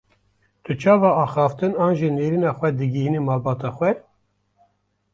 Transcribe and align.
Tu 0.63 0.71
çawa 0.81 1.11
axaftin 1.23 1.73
an 1.85 1.93
jî 1.99 2.09
nêrîna 2.17 2.51
xwe 2.57 2.69
digihîne 2.79 3.19
malbata 3.27 3.69
xwe? 3.75 3.91